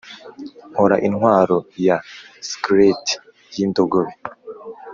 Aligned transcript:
nkora 0.71 0.95
intwaro 1.07 1.57
ya 1.87 1.97
skeleti 2.49 3.13
y'indogobe 3.55 4.13